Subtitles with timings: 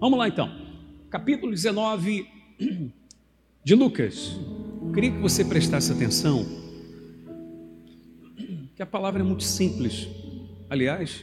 [0.00, 0.50] Vamos lá então.
[1.10, 2.26] Capítulo 19
[3.62, 4.30] de Lucas.
[4.94, 6.46] Queria que você prestasse atenção,
[8.74, 10.08] que a palavra é muito simples.
[10.70, 11.22] Aliás,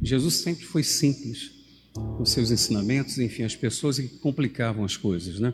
[0.00, 1.50] Jesus sempre foi simples
[2.16, 5.52] nos seus ensinamentos, enfim, as pessoas que complicavam as coisas, né?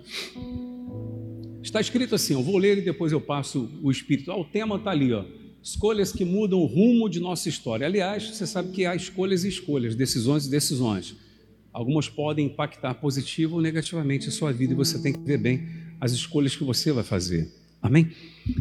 [1.63, 4.31] Está escrito assim, eu vou ler e depois eu passo o Espírito.
[4.31, 5.25] Ah, o tema está ali, ó.
[5.63, 7.87] Escolhas que mudam o rumo de nossa história.
[7.87, 11.17] Aliás, você sabe que há escolhas e escolhas, decisões e decisões.
[11.73, 15.69] Algumas podem impactar positivo ou negativamente a sua vida e você tem que ver bem
[16.01, 17.53] as escolhas que você vai fazer.
[17.81, 18.11] Amém?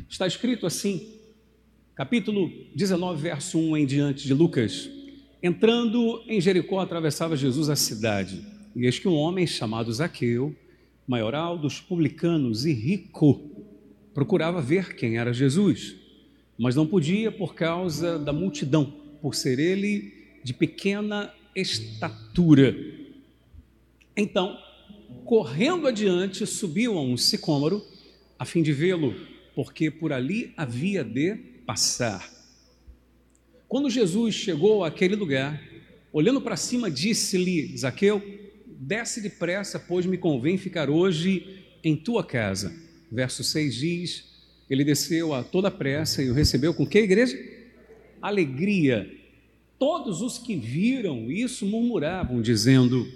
[0.07, 1.15] Está escrito assim,
[1.95, 4.89] capítulo 19, verso 1 em diante de Lucas.
[5.41, 8.45] Entrando em Jericó, atravessava Jesus a cidade.
[8.75, 10.55] E eis que um homem chamado Zaqueu,
[11.07, 13.41] maioral dos publicanos e rico,
[14.13, 15.95] procurava ver quem era Jesus,
[16.57, 20.13] mas não podia por causa da multidão, por ser ele
[20.43, 22.75] de pequena estatura.
[24.15, 24.57] Então,
[25.25, 27.85] correndo adiante, subiu a um sicômoro
[28.37, 29.15] a fim de vê-lo,
[29.53, 32.29] porque por ali havia de passar.
[33.67, 35.61] Quando Jesus chegou àquele lugar,
[36.11, 38.21] olhando para cima, disse-lhe: Zaqueu,
[38.65, 42.73] desce depressa, pois me convém ficar hoje em tua casa.
[43.11, 44.25] Verso 6 diz:
[44.69, 47.37] Ele desceu a toda pressa e o recebeu com que, igreja?
[48.21, 49.11] Alegria.
[49.77, 53.07] Todos os que viram isso murmuravam, dizendo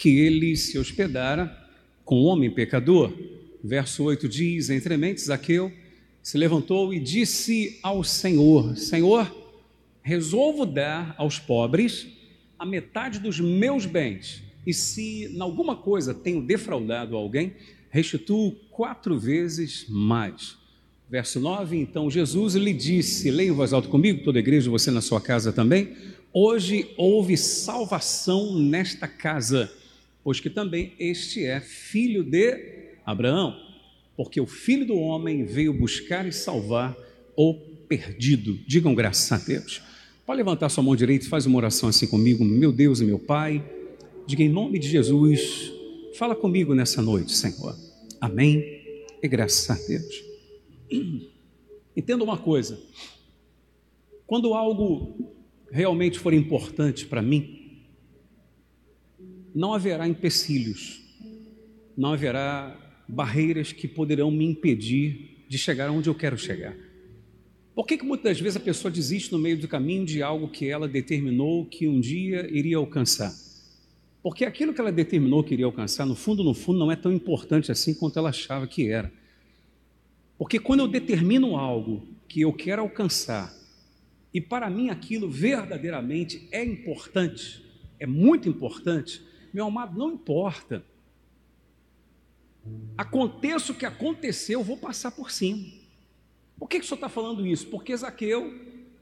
[0.00, 1.54] que ele se hospedara
[2.06, 3.12] com um homem pecador.
[3.62, 5.70] Verso 8 diz: Entre mentes, Zaqueu
[6.22, 9.30] se levantou e disse ao Senhor: Senhor,
[10.02, 12.06] resolvo dar aos pobres
[12.58, 17.52] a metade dos meus bens, e se em alguma coisa tenho defraudado alguém,
[17.90, 20.56] restituo quatro vezes mais.
[21.10, 25.00] Verso 9, então Jesus lhe disse, leia em voz alta comigo, toda igreja, você na
[25.00, 25.96] sua casa também,
[26.32, 29.70] hoje houve salvação nesta casa,
[30.22, 33.56] pois que também este é filho de Abraão,
[34.16, 36.96] porque o filho do homem veio buscar e salvar
[37.36, 37.54] o
[37.88, 38.58] perdido.
[38.66, 39.82] Digam graças a Deus.
[40.26, 43.18] Pode levantar sua mão direita e faz uma oração assim comigo, meu Deus e meu
[43.18, 43.64] Pai,
[44.26, 45.72] diga em nome de Jesus,
[46.16, 47.76] fala comigo nessa noite, Senhor.
[48.20, 48.80] Amém
[49.22, 50.24] e graças a Deus.
[51.96, 52.80] Entenda uma coisa:
[54.26, 55.16] quando algo
[55.70, 57.59] realmente for importante para mim,
[59.54, 61.00] não haverá empecilhos,
[61.96, 62.76] não haverá
[63.08, 66.76] barreiras que poderão me impedir de chegar onde eu quero chegar.
[67.74, 70.68] Por que, que muitas vezes a pessoa desiste no meio do caminho de algo que
[70.68, 73.32] ela determinou que um dia iria alcançar?
[74.22, 77.12] Porque aquilo que ela determinou que iria alcançar, no fundo, no fundo, não é tão
[77.12, 79.10] importante assim quanto ela achava que era.
[80.36, 83.54] Porque quando eu determino algo que eu quero alcançar,
[84.32, 87.64] e para mim aquilo verdadeiramente é importante,
[87.98, 89.22] é muito importante,
[89.52, 90.84] meu amado, não importa.
[92.96, 95.66] Aconteça o que aconteceu, eu vou passar por cima.
[96.58, 97.66] Por que, que o senhor está falando isso?
[97.68, 98.52] Porque Zaqueu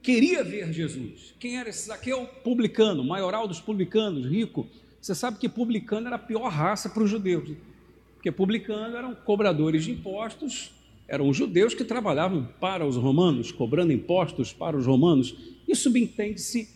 [0.00, 1.34] queria ver Jesus.
[1.40, 2.26] Quem era esse Zaqueu?
[2.44, 4.66] Publicano, maioral dos publicanos, rico.
[5.00, 7.56] Você sabe que publicano era a pior raça para os judeus.
[8.14, 10.72] Porque publicano eram cobradores de impostos
[11.08, 15.34] eram judeus que trabalhavam para os romanos, cobrando impostos para os romanos.
[15.66, 16.68] E subentende-se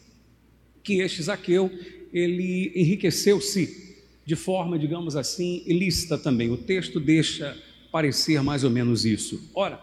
[0.83, 1.71] que este Zaqueu,
[2.13, 6.51] ele enriqueceu-se de forma, digamos assim, ilícita também.
[6.51, 7.57] O texto deixa
[7.91, 9.51] parecer mais ou menos isso.
[9.55, 9.83] Ora,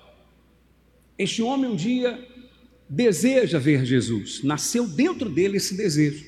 [1.17, 2.19] este homem um dia
[2.87, 6.25] deseja ver Jesus, nasceu dentro dele esse desejo.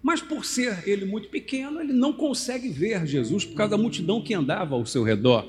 [0.00, 4.22] Mas por ser ele muito pequeno, ele não consegue ver Jesus por causa da multidão
[4.22, 5.48] que andava ao seu redor.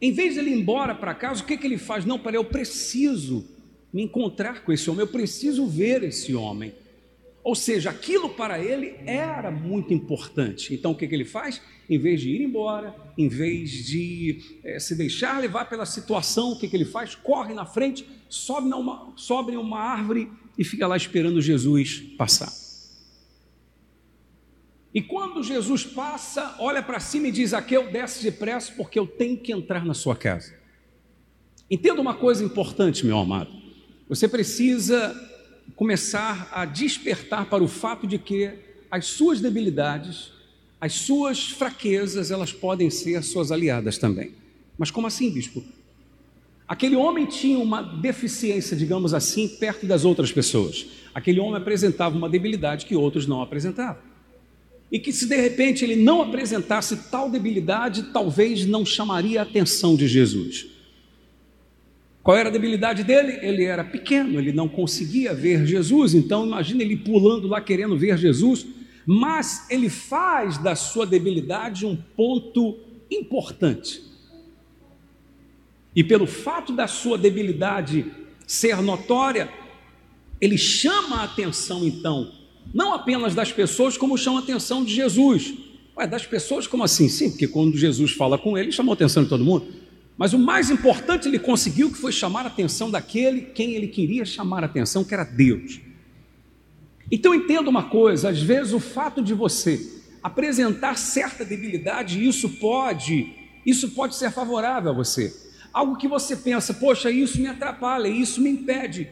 [0.00, 2.04] Em vez de ele ir embora para casa, o que, que ele faz?
[2.04, 3.44] Não, para eu preciso
[3.92, 6.72] me encontrar com esse homem, eu preciso ver esse homem.
[7.42, 10.74] Ou seja, aquilo para ele era muito importante.
[10.74, 11.60] Então o que, que ele faz?
[11.88, 16.58] Em vez de ir embora, em vez de é, se deixar levar pela situação, o
[16.58, 17.14] que, que ele faz?
[17.14, 18.70] Corre na frente, sobe,
[19.16, 22.52] sobe em uma árvore e fica lá esperando Jesus passar.
[24.92, 29.38] E quando Jesus passa, olha para cima e diz: Aqueu, desce depressa, porque eu tenho
[29.38, 30.52] que entrar na sua casa.
[31.70, 33.50] Entenda uma coisa importante, meu amado.
[34.08, 35.14] Você precisa
[35.76, 38.50] começar a despertar para o fato de que
[38.90, 40.32] as suas debilidades,
[40.80, 44.32] as suas fraquezas, elas podem ser suas aliadas também.
[44.78, 45.62] Mas como assim, bispo?
[46.66, 50.86] Aquele homem tinha uma deficiência, digamos assim, perto das outras pessoas.
[51.14, 54.10] Aquele homem apresentava uma debilidade que outros não apresentavam
[54.90, 59.94] e que se de repente ele não apresentasse tal debilidade, talvez não chamaria a atenção
[59.94, 60.66] de Jesus.
[62.22, 63.38] Qual era a debilidade dele?
[63.40, 68.18] Ele era pequeno, ele não conseguia ver Jesus, então imagine ele pulando lá querendo ver
[68.18, 68.66] Jesus.
[69.06, 72.78] mas ele faz da sua debilidade um ponto
[73.10, 74.02] importante.
[75.94, 78.06] E pelo fato da sua debilidade
[78.46, 79.48] ser notória,
[80.40, 82.32] ele chama a atenção então,
[82.72, 85.54] não apenas das pessoas, como chama a atenção de Jesus.
[85.96, 87.08] Ué, das pessoas, como assim?
[87.08, 89.66] Sim, porque quando Jesus fala com ele, chamou a atenção de todo mundo.
[90.20, 94.22] Mas o mais importante ele conseguiu que foi chamar a atenção daquele quem ele queria
[94.26, 95.80] chamar a atenção, que era Deus.
[97.10, 99.80] Então entenda uma coisa, às vezes o fato de você
[100.22, 103.32] apresentar certa debilidade, isso pode,
[103.64, 105.34] isso pode ser favorável a você.
[105.72, 109.08] Algo que você pensa, poxa, isso me atrapalha, isso me impede.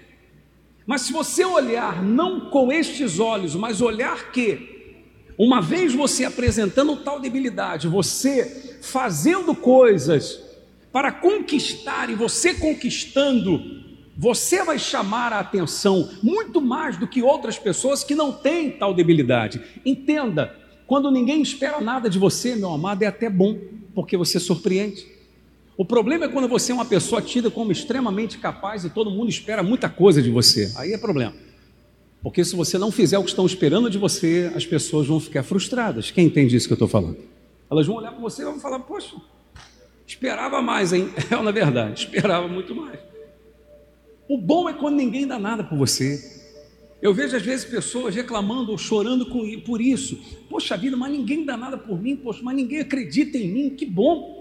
[0.87, 5.06] Mas se você olhar não com estes olhos, mas olhar que,
[5.38, 10.48] uma vez você apresentando tal debilidade, você fazendo coisas
[10.93, 13.61] para conquistar e você conquistando,
[14.17, 18.93] você vai chamar a atenção muito mais do que outras pessoas que não têm tal
[18.93, 19.61] debilidade.
[19.85, 20.56] Entenda,
[20.87, 23.58] quando ninguém espera nada de você, meu amado, é até bom,
[23.94, 25.06] porque você surpreende.
[25.76, 29.29] O problema é quando você é uma pessoa tida como extremamente capaz e todo mundo
[29.29, 30.73] espera muita coisa de você.
[30.76, 31.34] Aí é problema.
[32.20, 35.44] Porque se você não fizer o que estão esperando de você, as pessoas vão ficar
[35.44, 36.11] frustradas.
[36.11, 37.19] Quem entende isso que eu estou falando?
[37.70, 39.14] Elas vão olhar para você e vão falar: Poxa,
[40.08, 41.10] esperava mais, hein?
[41.31, 42.99] É, na verdade, esperava muito mais.
[44.26, 46.37] O bom é quando ninguém dá nada por você.
[47.00, 49.26] Eu vejo às vezes pessoas reclamando ou chorando
[49.64, 50.19] por isso.
[50.50, 53.70] Poxa vida, mas ninguém dá nada por mim, poxa, mas ninguém acredita em mim.
[53.70, 54.37] Que bom.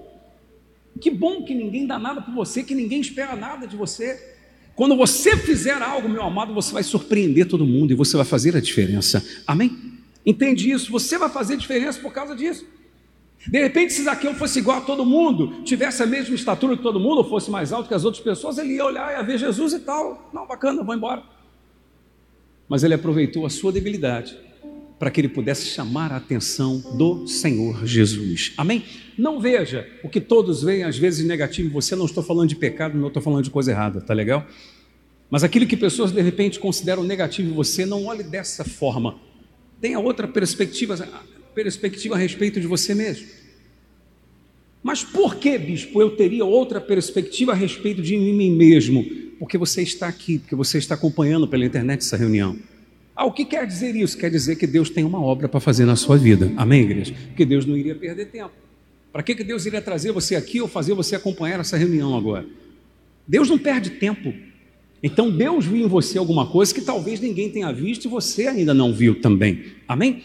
[1.00, 4.36] Que bom que ninguém dá nada por você, que ninguém espera nada de você.
[4.76, 8.56] Quando você fizer algo, meu amado, você vai surpreender todo mundo e você vai fazer
[8.56, 9.24] a diferença.
[9.46, 9.76] Amém?
[10.26, 10.92] Entende isso?
[10.92, 12.66] Você vai fazer diferença por causa disso.
[13.46, 17.00] De repente, se Zaqueu fosse igual a todo mundo, tivesse a mesma estatura que todo
[17.00, 19.38] mundo, ou fosse mais alto que as outras pessoas, ele ia olhar e ia ver
[19.38, 20.30] Jesus e tal.
[20.34, 21.24] Não, bacana, vou embora.
[22.68, 24.38] Mas ele aproveitou a sua debilidade
[25.00, 28.54] para que ele pudesse chamar a atenção do Senhor Jesus.
[28.58, 28.84] Amém?
[29.18, 31.96] Não veja o que todos veem, às vezes, negativo em você.
[31.96, 34.46] Não estou falando de pecado, não estou falando de coisa errada, tá legal?
[35.30, 39.20] Mas aquilo que pessoas de repente consideram negativo em você, não olhe dessa forma.
[39.80, 40.96] Tenha outra perspectiva
[41.58, 43.26] perspectiva a respeito de você mesmo.
[44.84, 49.04] Mas por que, bispo, eu teria outra perspectiva a respeito de mim mesmo?
[49.40, 52.56] Porque você está aqui, porque você está acompanhando pela internet essa reunião.
[53.16, 54.16] Ah, o que quer dizer isso?
[54.20, 56.54] Quer dizer que Deus tem uma obra para fazer na sua vida.
[56.56, 57.16] Amém, igreja?
[57.36, 58.54] Que Deus não iria perder tempo.
[59.12, 62.46] Para que, que Deus iria trazer você aqui ou fazer você acompanhar essa reunião agora?
[63.28, 64.32] Deus não perde tempo.
[65.02, 68.76] Então Deus viu em você alguma coisa que talvez ninguém tenha visto e você ainda
[68.76, 69.64] não viu também.
[69.88, 70.22] Amém?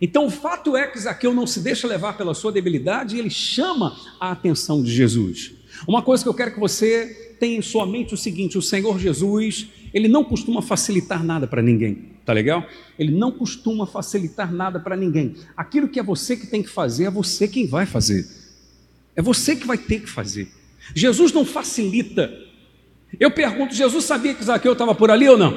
[0.00, 3.30] Então o fato é que Zaqueu não se deixa levar pela sua debilidade e ele
[3.30, 5.52] chama a atenção de Jesus.
[5.86, 8.62] Uma coisa que eu quero que você tenha em sua mente é o seguinte: o
[8.62, 12.66] Senhor Jesus, ele não costuma facilitar nada para ninguém, tá legal?
[12.98, 15.34] Ele não costuma facilitar nada para ninguém.
[15.56, 18.26] Aquilo que é você que tem que fazer, é você quem vai fazer.
[19.14, 20.48] É você que vai ter que fazer.
[20.94, 22.32] Jesus não facilita.
[23.18, 25.54] Eu pergunto: Jesus sabia que Zaqueu estava por ali ou não?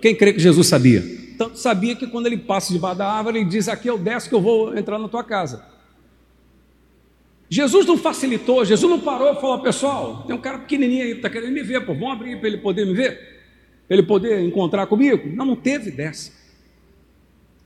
[0.00, 1.17] Quem crê que Jesus sabia?
[1.38, 4.34] Tanto sabia que quando ele passa debaixo da árvore, ele diz: Aqui eu desço que
[4.34, 5.64] eu vou entrar na tua casa.
[7.48, 11.18] Jesus não facilitou, Jesus não parou e falou: Pessoal, tem um cara pequenininho aí que
[11.18, 13.38] está querendo me ver, pô, vamos abrir para ele poder me ver?
[13.86, 15.28] Para ele poder encontrar comigo?
[15.34, 16.32] Não, não teve dessa.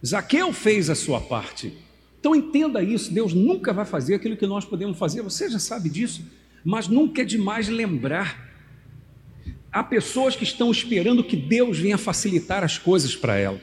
[0.04, 1.72] Zaqueu fez a sua parte.
[2.20, 5.88] Então entenda isso: Deus nunca vai fazer aquilo que nós podemos fazer, você já sabe
[5.88, 6.22] disso,
[6.62, 8.51] mas nunca é demais lembrar
[9.72, 13.60] há pessoas que estão esperando que Deus venha facilitar as coisas para ela.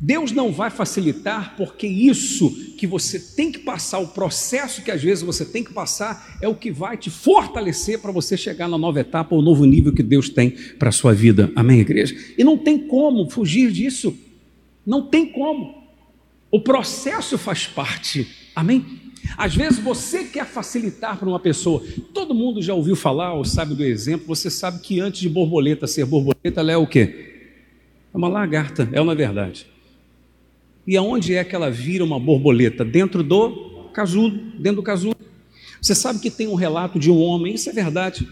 [0.00, 5.02] Deus não vai facilitar porque isso que você tem que passar, o processo que às
[5.02, 8.78] vezes você tem que passar, é o que vai te fortalecer para você chegar na
[8.78, 11.52] nova etapa, ou novo nível que Deus tem para a sua vida.
[11.54, 12.16] Amém, igreja?
[12.36, 14.16] E não tem como fugir disso.
[14.84, 15.82] Não tem como.
[16.50, 18.26] O processo faz parte.
[18.56, 19.01] Amém?
[19.36, 21.82] Às vezes você quer facilitar para uma pessoa.
[22.12, 24.26] Todo mundo já ouviu falar ou sabe do exemplo.
[24.26, 27.30] Você sabe que antes de borboleta ser borboleta, ela é o quê?
[28.12, 29.66] É uma lagarta, é uma verdade.
[30.86, 32.84] E aonde é que ela vira uma borboleta?
[32.84, 35.16] Dentro do casulo, dentro do casulo.
[35.80, 38.28] Você sabe que tem um relato de um homem, isso é verdade,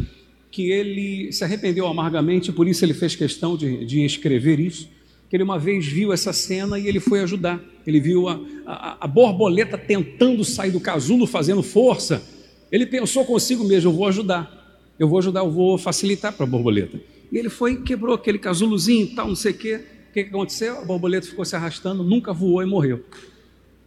[0.50, 4.88] que ele se arrependeu amargamente, por isso ele fez questão de, de escrever isso
[5.30, 7.60] que ele uma vez viu essa cena e ele foi ajudar.
[7.86, 12.20] Ele viu a, a, a borboleta tentando sair do casulo, fazendo força.
[12.70, 16.48] Ele pensou consigo mesmo: eu vou ajudar, eu vou ajudar, eu vou facilitar para a
[16.48, 17.00] borboleta.
[17.30, 19.80] E ele foi, quebrou aquele casulozinho e tal, não sei o quê.
[20.10, 20.78] O que aconteceu?
[20.78, 23.04] A borboleta ficou se arrastando, nunca voou e morreu.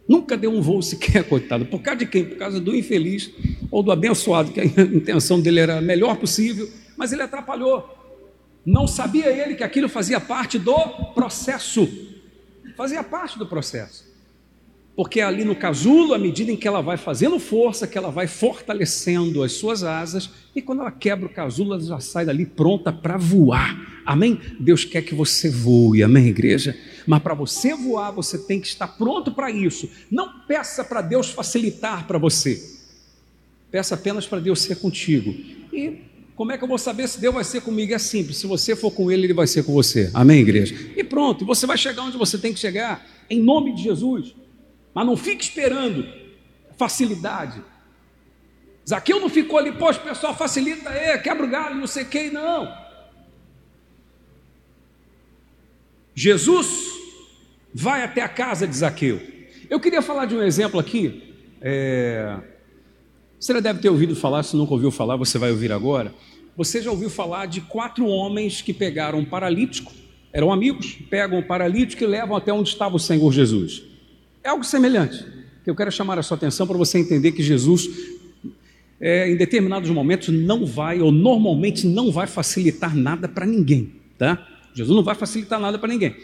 [0.08, 1.66] Nunca deu um voo sequer, coitado.
[1.66, 2.24] Por causa de quem?
[2.24, 3.30] Por causa do infeliz
[3.70, 8.03] ou do abençoado, que a intenção dele era a melhor possível, mas ele atrapalhou.
[8.64, 10.76] Não sabia ele que aquilo fazia parte do
[11.14, 11.86] processo.
[12.76, 14.14] Fazia parte do processo.
[14.96, 18.28] Porque ali no casulo, à medida em que ela vai fazendo força, que ela vai
[18.28, 22.92] fortalecendo as suas asas, e quando ela quebra o casulo, ela já sai dali pronta
[22.92, 24.02] para voar.
[24.06, 24.40] Amém?
[24.60, 26.78] Deus quer que você voe, amém, igreja?
[27.06, 29.90] Mas para você voar, você tem que estar pronto para isso.
[30.08, 32.62] Não peça para Deus facilitar para você.
[33.72, 35.34] Peça apenas para Deus ser contigo.
[35.72, 36.02] E
[36.36, 37.94] como é que eu vou saber se Deus vai ser comigo?
[37.94, 38.38] É simples.
[38.38, 40.10] Se você for com Ele, Ele vai ser com você.
[40.12, 40.74] Amém, igreja?
[40.96, 44.34] E pronto, você vai chegar onde você tem que chegar, em nome de Jesus.
[44.92, 46.06] Mas não fique esperando
[46.76, 47.62] facilidade.
[48.88, 52.84] Zaqueu não ficou ali, poxa, pessoal, facilita aí, quebra o galho, não sei quem, não.
[56.14, 56.66] Jesus
[57.72, 59.20] vai até a casa de Zaqueu.
[59.70, 61.34] Eu queria falar de um exemplo aqui.
[61.60, 62.38] É...
[63.44, 66.14] Você já deve ter ouvido falar, se nunca ouviu falar, você vai ouvir agora.
[66.56, 69.92] Você já ouviu falar de quatro homens que pegaram um paralítico,
[70.32, 73.82] eram amigos, pegam o um paralítico e levam até onde estava o Senhor Jesus.
[74.42, 75.22] É algo semelhante.
[75.66, 77.86] Eu quero chamar a sua atenção para você entender que Jesus,
[78.98, 84.42] é, em determinados momentos, não vai, ou normalmente não vai facilitar nada para ninguém, tá?
[84.72, 86.16] Jesus não vai facilitar nada para ninguém.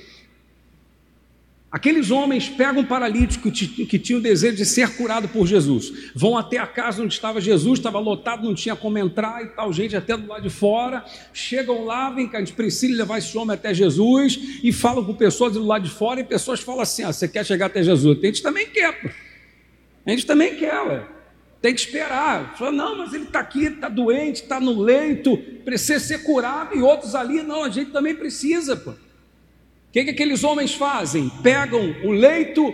[1.70, 6.36] Aqueles homens pegam um paralítico que tinha o desejo de ser curado por Jesus, vão
[6.36, 9.94] até a casa onde estava Jesus, estava lotado, não tinha como entrar e tal, gente
[9.94, 11.04] até do lado de fora.
[11.32, 15.14] Chegam lá, vem cá, a gente precisa levar esse homem até Jesus e falam com
[15.14, 18.18] pessoas do lado de fora e pessoas falam assim: ah, você quer chegar até Jesus?
[18.20, 19.14] A gente também quer,
[20.04, 21.06] a gente também quer, ué.
[21.62, 22.56] tem que esperar.
[22.58, 26.82] Fala, não, mas ele está aqui, está doente, está no leito, precisa ser curado, e
[26.82, 28.92] outros ali, não, a gente também precisa, pô.
[29.90, 31.28] O que, que aqueles homens fazem?
[31.42, 32.72] Pegam o leito,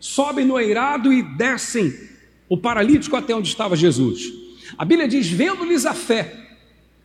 [0.00, 1.94] sobem no eirado e descem
[2.48, 4.32] o paralítico até onde estava Jesus.
[4.76, 6.34] A Bíblia diz: vendo-lhes a fé.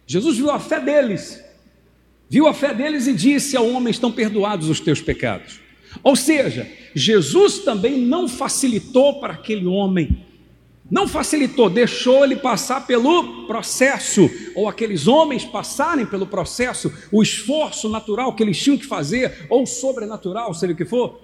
[0.07, 1.39] Jesus viu a fé deles,
[2.27, 5.59] viu a fé deles e disse ao homem: estão perdoados os teus pecados.
[6.01, 10.25] Ou seja, Jesus também não facilitou para aquele homem
[10.91, 17.87] não facilitou, deixou ele passar pelo processo, ou aqueles homens passarem pelo processo, o esforço
[17.87, 21.17] natural que eles tinham que fazer, ou sobrenatural, seja o que for.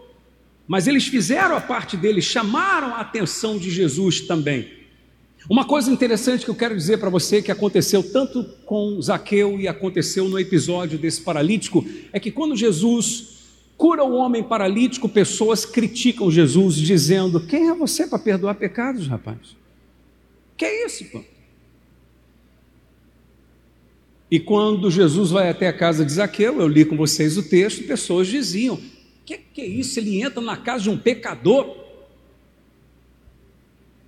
[0.65, 4.71] Mas eles fizeram a parte deles, chamaram a atenção de Jesus também.
[5.49, 9.67] Uma coisa interessante que eu quero dizer para você que aconteceu tanto com Zaqueu e
[9.67, 13.36] aconteceu no episódio desse paralítico, é que quando Jesus
[13.77, 19.55] cura o homem paralítico, pessoas criticam Jesus, dizendo: Quem é você para perdoar pecados, rapaz?
[20.57, 21.23] Que é isso, pô?
[24.29, 27.83] E quando Jesus vai até a casa de Zaqueu, eu li com vocês o texto,
[27.83, 28.77] pessoas diziam:
[29.27, 29.99] que, que é isso?
[29.99, 31.65] Ele entra na casa de um pecador.
[31.65, 31.75] O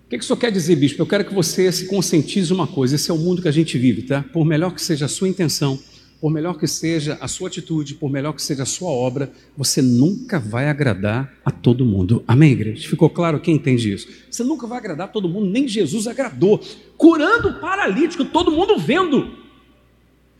[0.10, 1.02] que, que isso quer dizer, bispo?
[1.02, 3.78] Eu quero que você se conscientize uma coisa: esse é o mundo que a gente
[3.78, 4.24] vive, tá?
[4.32, 5.78] Por melhor que seja a sua intenção,
[6.20, 9.82] por melhor que seja a sua atitude, por melhor que seja a sua obra, você
[9.82, 12.24] nunca vai agradar a todo mundo.
[12.28, 12.90] Amém, igreja?
[12.90, 14.08] Ficou claro quem entende isso?
[14.30, 16.60] Você nunca vai agradar a todo mundo, nem Jesus agradou.
[16.98, 19.38] Curando o paralítico, todo mundo vendo.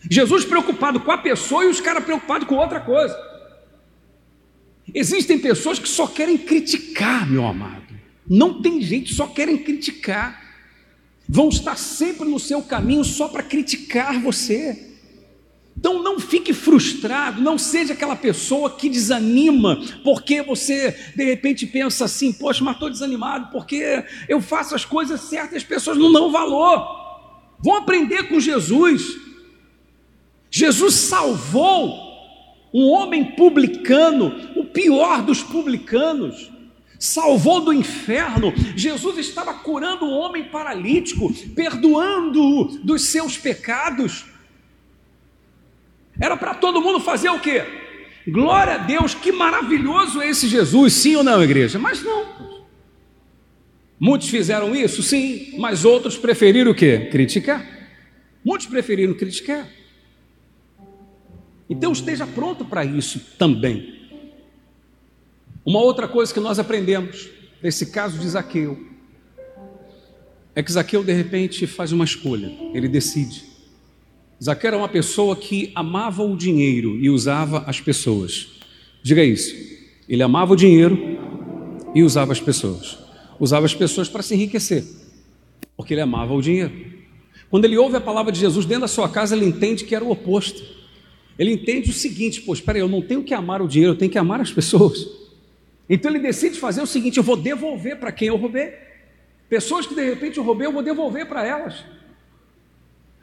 [0.10, 3.18] Jesus preocupado com a pessoa e os caras preocupados com outra coisa.
[4.94, 7.88] Existem pessoas que só querem criticar, meu amado.
[8.28, 10.44] Não tem jeito, só querem criticar.
[11.28, 14.89] Vão estar sempre no seu caminho só para criticar você.
[15.80, 22.04] Então não fique frustrado, não seja aquela pessoa que desanima, porque você de repente pensa
[22.04, 26.12] assim: poxa, mas estou desanimado porque eu faço as coisas certas e as pessoas não
[26.12, 26.86] dão valor.
[27.64, 29.18] Vão aprender com Jesus.
[30.52, 32.10] Jesus salvou
[32.74, 36.52] um homem publicano, o pior dos publicanos,
[37.00, 38.54] salvou do inferno.
[38.76, 44.26] Jesus estava curando um homem paralítico, perdoando-o dos seus pecados.
[46.20, 47.64] Era para todo mundo fazer o quê?
[48.28, 51.80] Glória a Deus, que maravilhoso é esse Jesus, sim ou não, igreja?
[51.80, 52.26] Mas não.
[54.00, 57.08] Muitos fizeram isso, sim, mas outros preferiram o quê?
[57.12, 57.66] Criticar.
[58.44, 59.68] Muitos preferiram criticar.
[61.70, 64.00] Então esteja pronto para isso também.
[65.66, 67.30] Uma outra coisa que nós aprendemos
[67.62, 68.88] nesse caso de Zaqueu
[70.56, 73.49] é que Zaqueu de repente faz uma escolha, ele decide.
[74.42, 78.48] Zaqueu era uma pessoa que amava o dinheiro e usava as pessoas.
[79.04, 79.54] Diga isso.
[80.08, 81.20] Ele amava o dinheiro
[81.94, 82.98] e usava as pessoas.
[83.40, 84.84] Usava as pessoas para se enriquecer,
[85.76, 86.72] porque ele amava o dinheiro.
[87.50, 90.04] Quando ele ouve a palavra de Jesus dentro da sua casa, ele entende que era
[90.04, 90.62] o oposto.
[91.38, 93.98] Ele entende o seguinte: pô, espera aí, eu não tenho que amar o dinheiro, eu
[93.98, 95.08] tenho que amar as pessoas.
[95.90, 98.74] Então ele decide fazer o seguinte: eu vou devolver para quem eu roubei.
[99.50, 101.84] Pessoas que de repente eu roubei, eu vou devolver para elas.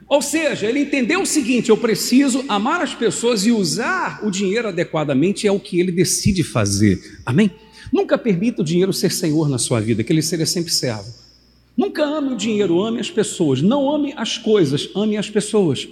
[0.07, 4.67] Ou seja, ele entendeu o seguinte: eu preciso amar as pessoas e usar o dinheiro
[4.67, 7.19] adequadamente, é o que ele decide fazer.
[7.25, 7.51] Amém?
[7.91, 11.27] Nunca permita o dinheiro ser senhor na sua vida, que ele seja sempre servo.
[11.75, 13.61] Nunca ame o dinheiro, ame as pessoas.
[13.61, 15.87] Não ame as coisas, ame as pessoas.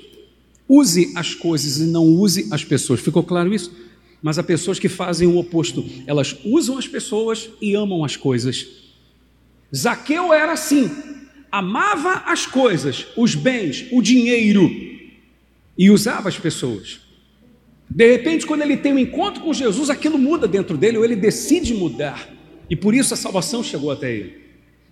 [0.67, 2.99] Use as coisas e não use as pessoas.
[2.99, 3.71] Ficou claro isso?
[4.21, 5.85] Mas há pessoas que fazem o oposto.
[6.07, 8.65] Elas usam as pessoas e amam as coisas.
[9.73, 10.89] Zaqueu era assim.
[11.55, 14.69] Amava as coisas, os bens, o dinheiro
[15.77, 16.99] e usava as pessoas.
[17.89, 21.15] De repente, quando ele tem um encontro com Jesus, aquilo muda dentro dele, ou ele
[21.15, 22.27] decide mudar.
[22.69, 24.37] E por isso a salvação chegou até ele.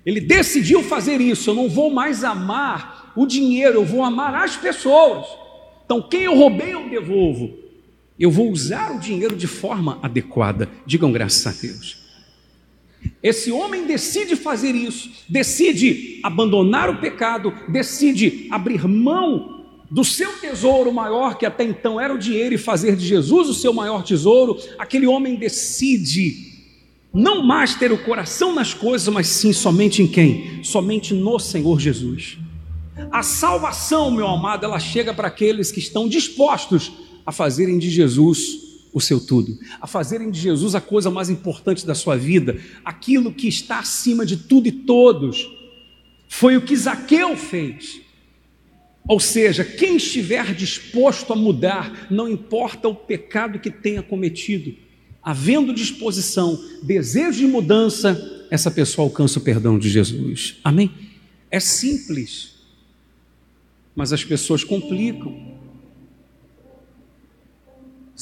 [0.05, 1.49] Ele decidiu fazer isso.
[1.49, 5.27] Eu não vou mais amar o dinheiro, eu vou amar as pessoas.
[5.83, 7.57] Então, quem eu roubei, eu devolvo.
[8.17, 10.69] Eu vou usar o dinheiro de forma adequada.
[10.85, 12.02] Digam graças a Deus.
[13.23, 20.91] Esse homem decide fazer isso, decide abandonar o pecado, decide abrir mão do seu tesouro
[20.91, 24.57] maior, que até então era o dinheiro, e fazer de Jesus o seu maior tesouro.
[24.77, 26.51] Aquele homem decide
[27.13, 30.61] não mais ter o coração nas coisas, mas sim somente em quem?
[30.61, 32.37] Somente no Senhor Jesus.
[33.09, 36.91] A salvação, meu amado, ela chega para aqueles que estão dispostos
[37.25, 38.62] a fazerem de Jesus
[38.93, 43.33] o seu tudo, a fazerem de Jesus a coisa mais importante da sua vida, aquilo
[43.33, 45.49] que está acima de tudo e todos.
[46.29, 48.01] Foi o que Zaqueu fez.
[49.07, 54.75] Ou seja, quem estiver disposto a mudar, não importa o pecado que tenha cometido,
[55.21, 60.57] havendo disposição, desejo de mudança, essa pessoa alcança o perdão de Jesus.
[60.63, 60.91] Amém?
[61.49, 62.55] É simples,
[63.95, 65.62] mas as pessoas complicam.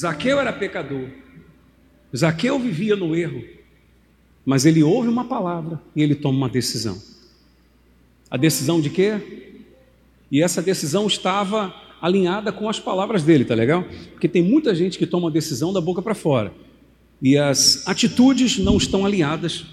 [0.02, 1.10] Zaqueu era pecador,
[2.16, 3.44] Zaqueu vivia no erro,
[4.44, 7.00] mas ele ouve uma palavra e ele toma uma decisão.
[8.28, 9.60] A decisão de quê?
[10.32, 13.86] E essa decisão estava alinhada com as palavras dele, tá legal?
[14.14, 16.52] Porque tem muita gente que toma decisão da boca para fora
[17.22, 19.68] e as atitudes não estão alinhadas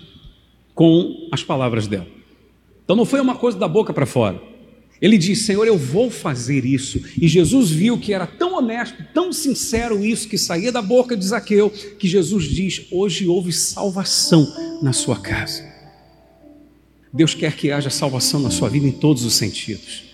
[0.74, 2.06] com as palavras dela.
[2.84, 4.38] Então não foi uma coisa da boca para fora.
[5.00, 7.00] Ele diz: Senhor, eu vou fazer isso.
[7.20, 11.24] E Jesus viu que era tão honesto, tão sincero isso que saía da boca de
[11.24, 14.46] Zaqueu, que Jesus diz: Hoje houve salvação
[14.82, 15.64] na sua casa.
[17.12, 20.04] Deus quer que haja salvação na sua vida em todos os sentidos.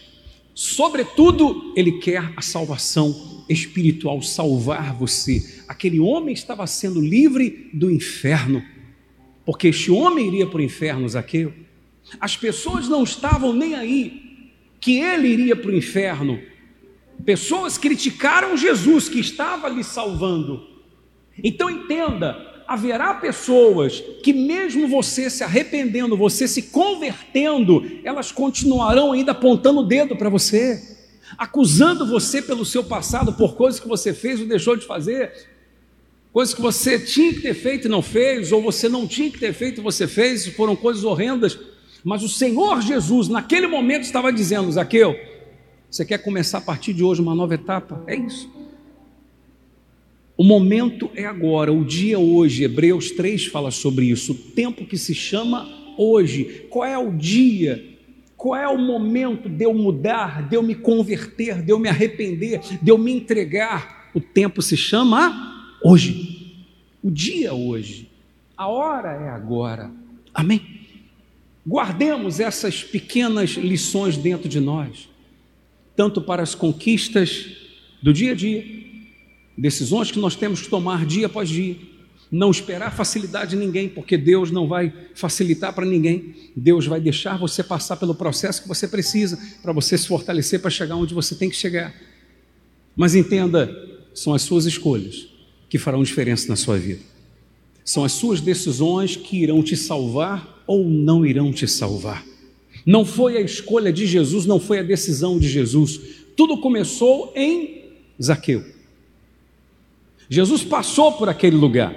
[0.54, 5.62] Sobretudo, Ele quer a salvação espiritual, salvar você.
[5.66, 8.62] Aquele homem estava sendo livre do inferno,
[9.44, 11.52] porque este homem iria para o inferno, Zaqueu.
[12.20, 14.23] As pessoas não estavam nem aí
[14.84, 16.38] que ele iria para o inferno.
[17.24, 20.62] Pessoas criticaram Jesus que estava lhe salvando.
[21.42, 29.32] Então entenda, haverá pessoas que, mesmo você se arrependendo, você se convertendo, elas continuarão ainda
[29.32, 30.98] apontando o dedo para você,
[31.38, 35.32] acusando você pelo seu passado, por coisas que você fez ou deixou de fazer,
[36.30, 39.38] coisas que você tinha que ter feito e não fez, ou você não tinha que
[39.38, 41.58] ter feito e você fez, foram coisas horrendas.
[42.04, 45.16] Mas o Senhor Jesus, naquele momento, estava dizendo: Zaqueu,
[45.90, 48.04] você quer começar a partir de hoje uma nova etapa?
[48.06, 48.52] É isso.
[50.36, 52.64] O momento é agora, o dia hoje.
[52.64, 54.32] Hebreus 3 fala sobre isso.
[54.32, 56.66] O tempo que se chama hoje.
[56.68, 57.82] Qual é o dia?
[58.36, 62.60] Qual é o momento de eu mudar, de eu me converter, de eu me arrepender,
[62.82, 64.10] de eu me entregar?
[64.12, 66.66] O tempo se chama hoje.
[67.02, 68.10] O dia hoje.
[68.56, 69.90] A hora é agora.
[70.34, 70.73] Amém?
[71.66, 75.08] Guardemos essas pequenas lições dentro de nós,
[75.96, 77.46] tanto para as conquistas
[78.02, 78.84] do dia a dia
[79.56, 81.76] Decisões que nós temos que tomar dia após dia.
[82.30, 86.34] Não esperar facilidade de ninguém, porque Deus não vai facilitar para ninguém.
[86.56, 90.70] Deus vai deixar você passar pelo processo que você precisa para você se fortalecer para
[90.70, 91.94] chegar onde você tem que chegar.
[92.96, 93.70] Mas entenda,
[94.12, 95.28] são as suas escolhas
[95.68, 97.00] que farão diferença na sua vida.
[97.84, 102.24] São as suas decisões que irão te salvar ou não irão te salvar.
[102.84, 106.00] Não foi a escolha de Jesus, não foi a decisão de Jesus.
[106.36, 107.84] Tudo começou em
[108.22, 108.64] Zaqueu.
[110.28, 111.94] Jesus passou por aquele lugar.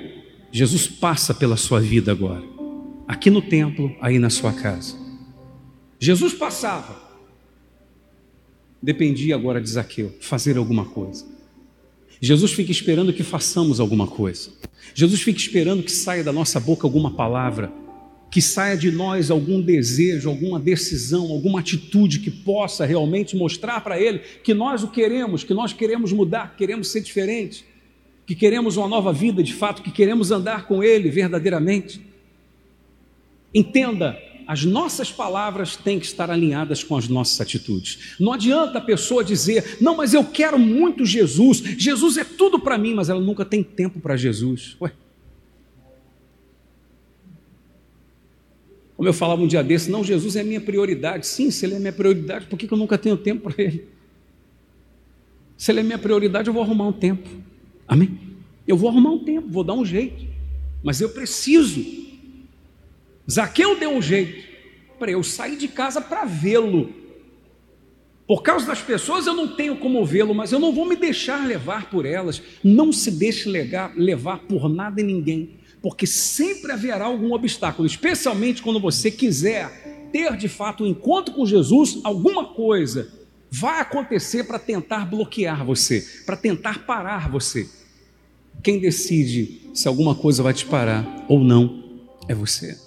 [0.52, 2.44] Jesus passa pela sua vida agora.
[3.08, 4.96] Aqui no templo, aí na sua casa.
[6.00, 7.08] Jesus passava.
[8.82, 11.26] Dependia agora de Zaqueu fazer alguma coisa.
[12.22, 14.52] Jesus fica esperando que façamos alguma coisa.
[14.94, 17.72] Jesus fica esperando que saia da nossa boca alguma palavra,
[18.30, 24.00] que saia de nós algum desejo, alguma decisão, alguma atitude que possa realmente mostrar para
[24.00, 27.64] Ele que nós o queremos, que nós queremos mudar, que queremos ser diferentes
[28.28, 32.02] que queremos uma nova vida de fato, que queremos andar com Ele verdadeiramente.
[33.54, 38.18] Entenda, as nossas palavras têm que estar alinhadas com as nossas atitudes.
[38.20, 42.78] Não adianta a pessoa dizer, não, mas eu quero muito Jesus, Jesus é tudo para
[42.78, 44.76] mim, mas ela nunca tem tempo para Jesus.
[44.82, 44.92] Ué.
[48.98, 51.28] Como eu falava um dia desse, não, Jesus é minha prioridade.
[51.28, 53.88] Sim, se ele é minha prioridade, por que, que eu nunca tenho tempo para ele?
[55.56, 57.30] Se ele é minha prioridade, eu vou arrumar um tempo.
[57.88, 58.20] Amém?
[58.68, 60.26] Eu vou arrumar um tempo, vou dar um jeito.
[60.84, 61.86] Mas eu preciso.
[63.30, 64.44] Zaqueu deu um jeito.
[64.98, 66.92] Para eu sair de casa para vê-lo.
[68.26, 71.46] Por causa das pessoas eu não tenho como vê-lo, mas eu não vou me deixar
[71.46, 72.42] levar por elas.
[72.64, 78.62] Não se deixe levar, levar por nada e ninguém porque sempre haverá algum obstáculo, especialmente
[78.62, 83.12] quando você quiser ter de fato um encontro com Jesus, alguma coisa
[83.50, 87.70] vai acontecer para tentar bloquear você, para tentar parar você.
[88.64, 91.84] Quem decide se alguma coisa vai te parar ou não
[92.28, 92.87] é você.